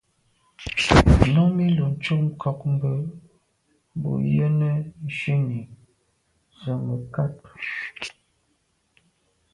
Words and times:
Númí 1.33 1.65
lùcúp 1.77 2.21
ŋkɔ̀k 2.29 2.59
mbə̌ 2.73 2.93
bū 4.01 4.11
yə́nə́ 4.33 4.73
shúnì 5.17 5.59
zə̀ 6.61 6.77
mə̀kát. 6.85 7.35